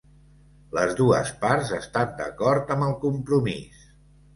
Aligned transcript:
Les 0.77 0.93
dues 1.01 1.29
parts 1.45 1.75
estan 1.79 2.19
d'acord 2.25 2.77
amb 2.79 2.91
el 2.91 3.01
compromís. 3.09 3.91